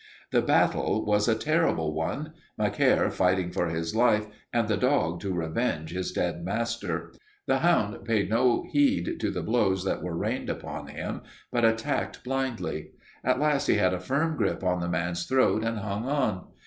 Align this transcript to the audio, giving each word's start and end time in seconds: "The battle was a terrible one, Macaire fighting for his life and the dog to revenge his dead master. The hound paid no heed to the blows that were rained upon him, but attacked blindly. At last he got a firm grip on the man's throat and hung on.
"The 0.31 0.41
battle 0.41 1.05
was 1.05 1.27
a 1.27 1.35
terrible 1.35 1.93
one, 1.93 2.33
Macaire 2.57 3.11
fighting 3.11 3.51
for 3.51 3.67
his 3.67 3.95
life 3.95 4.25
and 4.51 4.67
the 4.67 4.75
dog 4.75 5.19
to 5.19 5.31
revenge 5.31 5.91
his 5.91 6.11
dead 6.11 6.43
master. 6.43 7.13
The 7.45 7.59
hound 7.59 8.03
paid 8.03 8.27
no 8.27 8.65
heed 8.71 9.19
to 9.19 9.29
the 9.29 9.43
blows 9.43 9.83
that 9.85 10.01
were 10.01 10.17
rained 10.17 10.49
upon 10.49 10.87
him, 10.87 11.21
but 11.51 11.63
attacked 11.65 12.23
blindly. 12.23 12.93
At 13.23 13.39
last 13.39 13.67
he 13.67 13.75
got 13.75 13.93
a 13.93 13.99
firm 13.99 14.37
grip 14.37 14.63
on 14.63 14.79
the 14.81 14.89
man's 14.89 15.27
throat 15.27 15.63
and 15.63 15.77
hung 15.77 16.07
on. 16.09 16.47